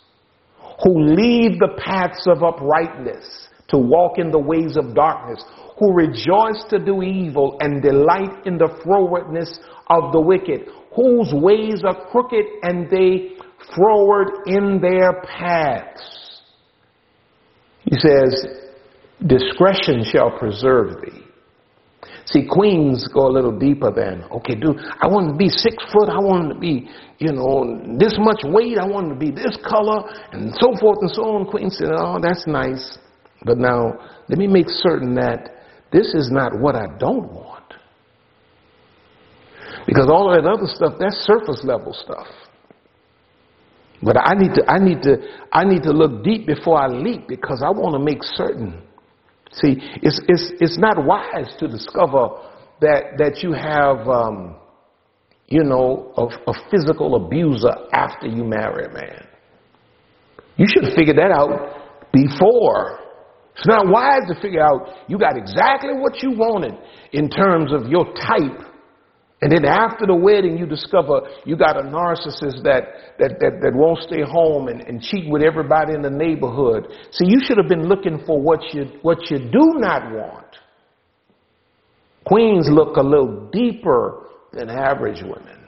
[0.82, 5.42] who leave the paths of uprightness to walk in the ways of darkness,
[5.78, 9.58] who rejoice to do evil and delight in the frowardness
[9.88, 13.36] of the wicked, whose ways are crooked and they
[13.74, 16.40] froward in their paths.
[17.80, 18.46] He says,
[19.26, 21.23] discretion shall preserve thee.
[22.26, 26.08] See, queens go a little deeper than, okay, dude, I want to be six foot,
[26.08, 30.08] I want to be, you know, this much weight, I want to be this color,
[30.32, 31.46] and so forth and so on.
[31.46, 32.98] Queen said, oh, that's nice.
[33.44, 33.92] But now,
[34.28, 35.50] let me make certain that
[35.92, 37.74] this is not what I don't want.
[39.86, 42.26] Because all that other stuff, that's surface level stuff.
[44.02, 45.16] But I need to, I need to,
[45.52, 48.82] I need to look deep before I leap because I want to make certain
[49.62, 52.28] See, it's, it's, it's not wise to discover
[52.80, 54.56] that, that you have, um,
[55.46, 59.26] you know, a, a physical abuser after you marry a man.
[60.56, 63.00] You should have figured that out before.
[63.56, 66.74] It's not wise to figure out you got exactly what you wanted
[67.12, 68.73] in terms of your type
[69.42, 72.84] and then after the wedding, you discover you got a narcissist that,
[73.18, 76.86] that, that, that won't stay home and, and cheat with everybody in the neighborhood.
[77.10, 80.56] See, you should have been looking for what you, what you do not want.
[82.24, 85.60] Queens look a little deeper than average women.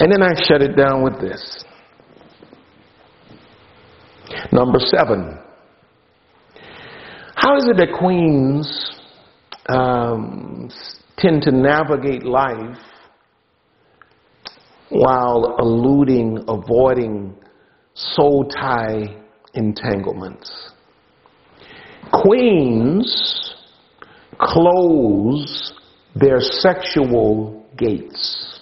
[0.00, 1.64] And then I shut it down with this.
[4.50, 5.38] Number seven.
[7.36, 8.98] How is it that queens
[9.68, 10.68] um,
[11.16, 12.78] tend to navigate life
[14.88, 17.34] while eluding, avoiding
[17.94, 19.16] soul tie
[19.54, 20.70] entanglements.
[22.12, 23.54] Queens
[24.38, 25.72] close
[26.14, 28.60] their sexual gates.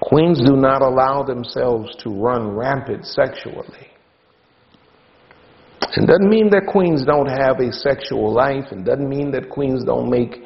[0.00, 3.91] Queens do not allow themselves to run rampant sexually.
[5.90, 8.64] It doesn't mean that queens don't have a sexual life.
[8.70, 10.36] It doesn't mean that queens don't make,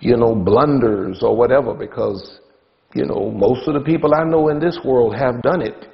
[0.00, 2.40] you know, blunders or whatever because,
[2.94, 5.86] you know, most of the people I know in this world have done it.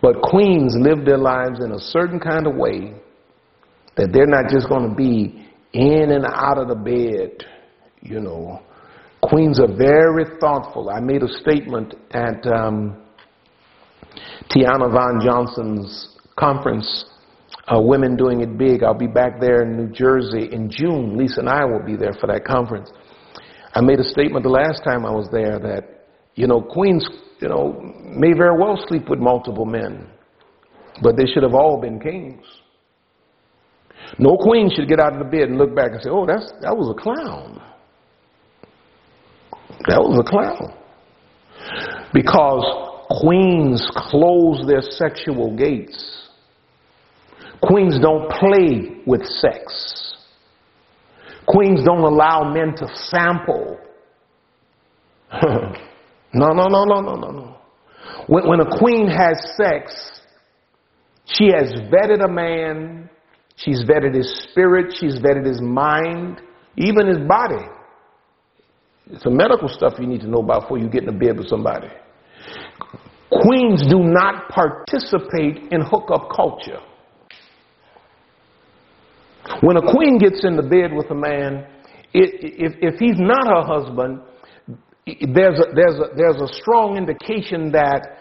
[0.00, 2.94] But queens live their lives in a certain kind of way
[3.96, 7.44] that they're not just going to be in and out of the bed,
[8.02, 8.62] you know.
[9.22, 10.90] Queens are very thoughtful.
[10.90, 13.02] I made a statement at um,
[14.50, 17.06] Tiana Von Johnson's conference
[17.72, 18.82] uh, Women Doing It Big.
[18.82, 21.16] I'll be back there in New Jersey in June.
[21.16, 22.90] Lisa and I will be there for that conference.
[23.74, 27.06] I made a statement the last time I was there that, you know, queens,
[27.40, 27.72] you know,
[28.04, 30.06] may very well sleep with multiple men,
[31.02, 32.44] but they should have all been kings.
[34.18, 36.52] No queen should get out of the bed and look back and say, oh, that's,
[36.62, 37.60] that was a clown.
[39.88, 40.74] That was a clown.
[42.14, 42.64] Because
[43.20, 46.25] queens close their sexual gates
[47.62, 50.14] Queens don't play with sex.
[51.46, 53.78] Queens don't allow men to sample.
[55.42, 57.56] no, no, no, no, no, no, no.
[58.26, 60.20] When, when a queen has sex,
[61.24, 63.08] she has vetted a man,
[63.56, 66.40] she's vetted his spirit, she's vetted his mind,
[66.76, 67.64] even his body.
[69.10, 71.38] It's some medical stuff you need to know about before you get in a bed
[71.38, 71.88] with somebody.
[73.30, 76.80] Queens do not participate in hookup culture.
[79.60, 81.66] When a queen gets in the bed with a man,
[82.12, 84.20] if, if he's not her husband,
[85.06, 88.18] there's a, there's, a, there's a strong indication that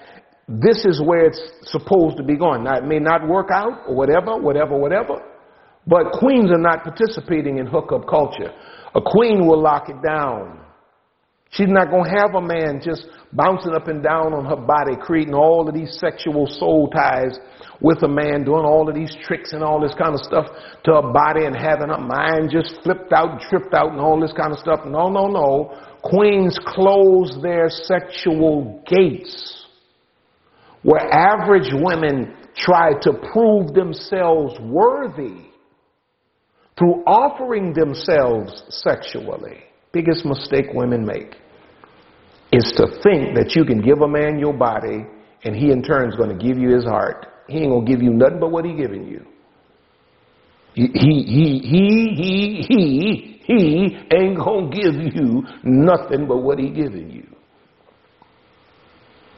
[0.48, 2.64] this is where it's supposed to be going.
[2.64, 5.22] Now, it may not work out or whatever, whatever, whatever,
[5.88, 8.54] but queens are not participating in hookup culture.
[8.94, 10.60] A queen will lock it down.
[11.56, 14.98] She's not going to have a man just bouncing up and down on her body,
[15.02, 17.40] creating all of these sexual soul ties
[17.80, 20.48] with a man doing all of these tricks and all this kind of stuff
[20.84, 24.20] to a body and having her mind just flipped out and tripped out and all
[24.20, 24.82] this kind of stuff.
[24.86, 25.74] No, no, no.
[26.04, 29.66] Queens close their sexual gates
[30.84, 35.52] where average women try to prove themselves worthy
[36.78, 39.64] through offering themselves sexually.
[39.94, 41.36] Biggest mistake women make
[42.56, 45.06] is to think that you can give a man your body
[45.44, 47.28] and he in turn is going to give you his heart.
[47.48, 49.26] He ain't gonna give you nothing but what he giving you.
[50.74, 57.12] He, he, he, he, he, he ain't gonna give you nothing but what he giving
[57.12, 57.28] you.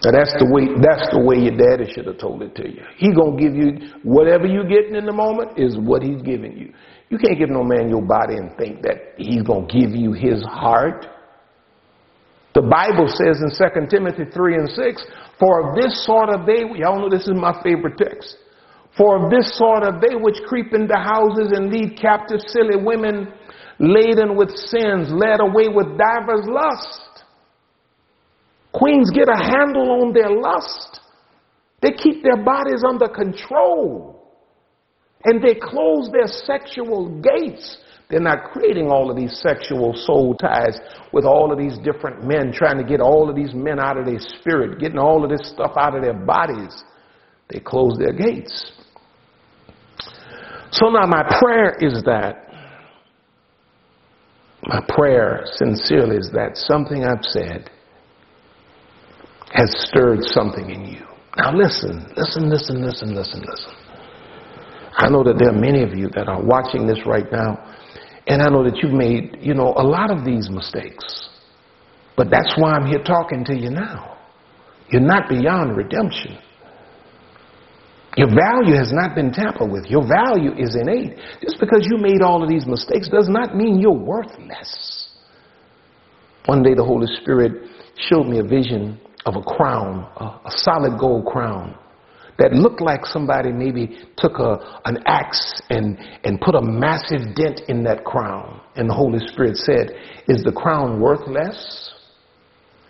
[0.03, 2.81] Now that's the way, that's the way your daddy should have told it to you.
[2.97, 6.73] He gonna give you whatever you getting in the moment is what he's giving you.
[7.09, 10.43] You can't give no man your body and think that he's gonna give you his
[10.43, 11.05] heart.
[12.57, 15.05] The Bible says in 2 Timothy 3 and 6,
[15.37, 18.35] for of this sort of they, y'all know this is my favorite text.
[18.97, 23.31] For of this sort of they which creep into houses and lead captive silly women
[23.77, 27.21] laden with sins, led away with divers lust.
[28.73, 30.99] Queens get a handle on their lust.
[31.83, 34.33] They keep their bodies under control.
[35.25, 37.77] And they close their sexual gates.
[38.09, 40.79] They're not creating all of these sexual soul ties
[41.11, 44.05] with all of these different men, trying to get all of these men out of
[44.05, 46.83] their spirit, getting all of this stuff out of their bodies.
[47.49, 48.71] They close their gates.
[50.71, 52.43] So now my prayer is that,
[54.63, 57.69] my prayer sincerely is that something I've said
[59.53, 61.05] has stirred something in you.
[61.37, 63.73] Now listen, listen, listen, listen, listen, listen.
[64.97, 67.75] I know that there are many of you that are watching this right now,
[68.27, 71.29] and I know that you've made, you know, a lot of these mistakes.
[72.17, 74.17] But that's why I'm here talking to you now.
[74.89, 76.37] You're not beyond redemption.
[78.17, 79.85] Your value has not been tampered with.
[79.85, 81.17] Your value is innate.
[81.41, 85.09] Just because you made all of these mistakes does not mean you're worthless.
[86.45, 90.99] One day the Holy Spirit showed me a vision of a crown, a, a solid
[90.99, 91.77] gold crown
[92.37, 97.61] that looked like somebody maybe took a, an axe and, and put a massive dent
[97.67, 98.61] in that crown.
[98.75, 99.91] And the Holy Spirit said,
[100.27, 101.93] Is the crown worth less?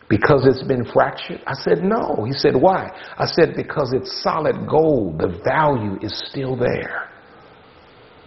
[0.09, 1.41] Because it's been fractured?
[1.47, 2.25] I said, No.
[2.25, 2.91] He said, Why?
[3.17, 5.19] I said, Because it's solid gold.
[5.19, 7.09] The value is still there.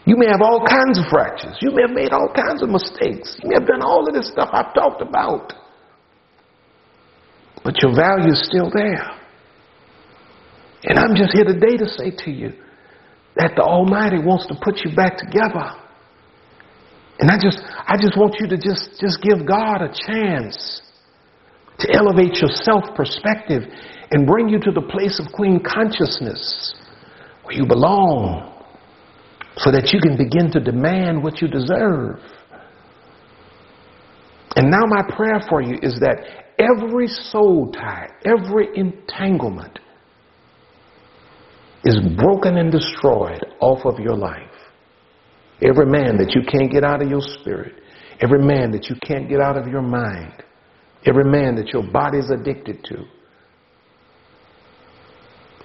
[0.07, 1.57] You may have all kinds of fractures.
[1.61, 3.39] You may have made all kinds of mistakes.
[3.43, 5.53] You may have done all of this stuff I've talked about.
[7.63, 9.20] But your value is still there.
[10.85, 12.53] And I'm just here today to say to you
[13.37, 15.77] that the Almighty wants to put you back together.
[17.19, 20.81] And I just, I just want you to just, just give God a chance
[21.81, 23.63] to elevate your self perspective
[24.11, 26.75] and bring you to the place of queen consciousness
[27.45, 28.65] where you belong
[29.57, 32.21] so that you can begin to demand what you deserve.
[34.57, 36.25] And now, my prayer for you is that
[36.59, 39.79] every soul tie, every entanglement,
[41.85, 44.51] is broken and destroyed off of your life.
[45.63, 47.83] Every man that you can't get out of your spirit,
[48.21, 50.43] every man that you can't get out of your mind,
[51.07, 53.05] every man that your body is addicted to.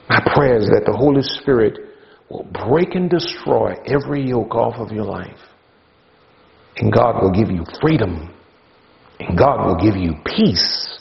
[0.09, 1.80] My prayer is that the Holy Spirit
[2.30, 5.39] will break and destroy every yoke off of your life.
[6.78, 8.34] And God will give you freedom.
[9.20, 10.99] And God will give you peace.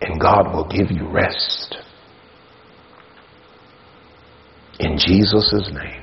[0.00, 1.76] And God will give you rest
[4.80, 6.02] in Jesus' name.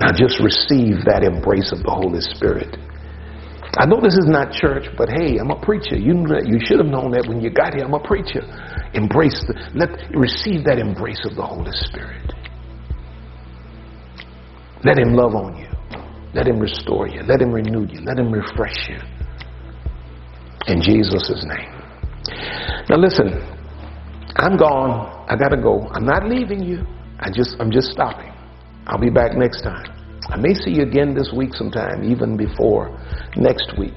[0.00, 2.76] Now just receive that embrace of the Holy Spirit.
[3.76, 5.96] I know this is not church, but hey, I'm a preacher.
[5.96, 7.84] You you should have known that when you got here.
[7.84, 8.42] I'm a preacher.
[8.94, 12.32] Embrace the let receive that embrace of the Holy Spirit.
[14.82, 15.68] Let him love on you.
[16.34, 17.22] Let him restore you.
[17.22, 18.00] Let him renew you.
[18.00, 18.98] Let him refresh you.
[20.66, 21.70] In Jesus' name.
[22.88, 23.38] Now listen,
[24.36, 25.26] I'm gone.
[25.28, 25.86] I gotta go.
[25.92, 26.86] I'm not leaving you.
[27.20, 28.32] I just, I'm just stopping.
[28.86, 29.86] I'll be back next time.
[30.28, 32.98] I may see you again this week sometime, even before
[33.36, 33.96] next week.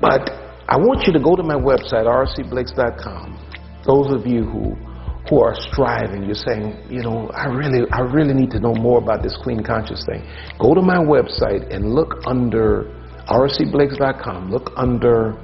[0.00, 0.30] But
[0.68, 3.82] I want you to go to my website, rcblakes.com.
[3.86, 4.76] Those of you who
[5.28, 8.98] who are striving, you're saying, you know, I really, I really need to know more
[8.98, 10.26] about this Queen Conscious thing.
[10.58, 12.84] Go to my website and look under
[13.28, 14.50] rcblakes.com.
[14.50, 15.38] Look under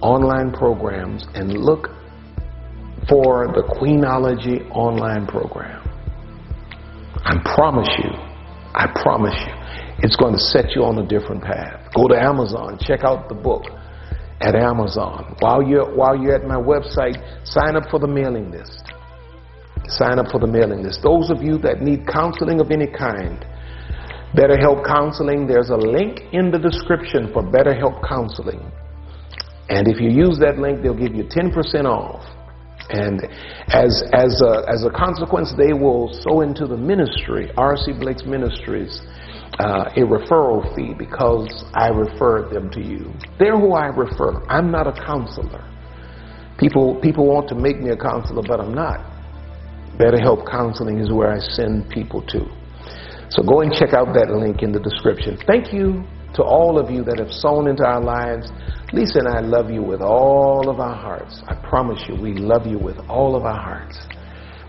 [0.00, 1.88] online programs and look
[3.08, 5.83] for the Queenology online program.
[7.24, 8.10] I promise you,
[8.74, 9.54] I promise you,
[10.04, 11.90] it's going to set you on a different path.
[11.94, 13.64] Go to Amazon, check out the book
[14.40, 15.34] at Amazon.
[15.40, 17.16] While you're, while you're at my website,
[17.46, 18.82] sign up for the mailing list.
[19.86, 21.00] Sign up for the mailing list.
[21.02, 23.44] Those of you that need counseling of any kind,
[24.36, 28.60] BetterHelp Counseling, there's a link in the description for BetterHelp Counseling.
[29.68, 32.24] And if you use that link, they'll give you 10% off.
[32.90, 33.24] And
[33.68, 37.92] as, as, a, as a consequence, they will sow into the ministry, R.C.
[37.92, 39.00] Blakes Ministries,
[39.58, 43.12] uh, a referral fee because I referred them to you.
[43.38, 44.44] They're who I refer.
[44.48, 45.70] I'm not a counselor.
[46.58, 49.00] People, people want to make me a counselor, but I'm not.
[49.98, 52.46] BetterHelp Counseling is where I send people to.
[53.30, 55.38] So go and check out that link in the description.
[55.46, 56.04] Thank you
[56.34, 58.50] to all of you that have sown into our lives.
[58.92, 61.42] Lisa and I love you with all of our hearts.
[61.48, 63.98] I promise you, we love you with all of our hearts.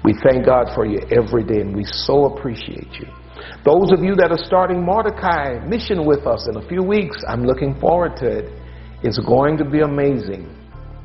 [0.04, 3.08] We thank God for you every day, and we so appreciate you.
[3.64, 7.44] Those of you that are starting Mordecai mission with us in a few weeks, I'm
[7.46, 8.54] looking forward to it.
[9.04, 10.50] It's going to be amazing.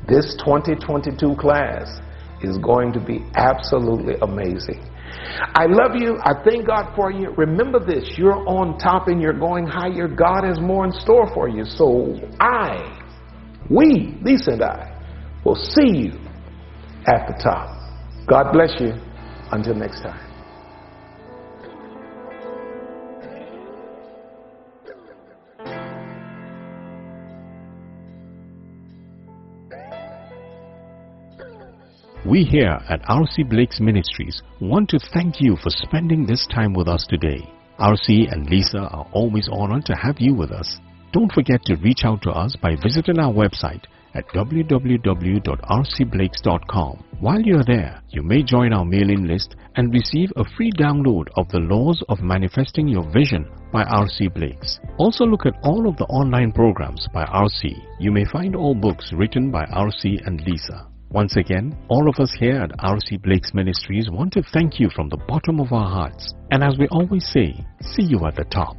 [0.07, 1.99] This 2022 class
[2.41, 4.83] is going to be absolutely amazing.
[5.53, 6.17] I love you.
[6.23, 7.31] I thank God for you.
[7.31, 10.07] Remember this you're on top and you're going higher.
[10.07, 11.65] God has more in store for you.
[11.65, 12.99] So I
[13.69, 16.11] we, Lisa and I, will see you
[17.07, 17.77] at the top.
[18.27, 18.93] God bless you.
[19.51, 20.30] Until next time.
[32.23, 33.41] We here at R.C.
[33.41, 37.51] Blakes Ministries want to thank you for spending this time with us today.
[37.79, 38.27] R.C.
[38.29, 40.77] and Lisa are always honored to have you with us.
[41.13, 47.03] Don't forget to reach out to us by visiting our website at www.rcblakes.com.
[47.19, 51.49] While you're there, you may join our mailing list and receive a free download of
[51.49, 54.27] The Laws of Manifesting Your Vision by R.C.
[54.27, 54.79] Blakes.
[54.97, 57.75] Also look at all of the online programs by R.C.
[57.99, 60.19] You may find all books written by R.C.
[60.23, 60.90] and Lisa.
[61.11, 63.17] Once again, all of us here at R.C.
[63.17, 66.33] Blakes Ministries want to thank you from the bottom of our hearts.
[66.51, 68.77] And as we always say, see you at the top.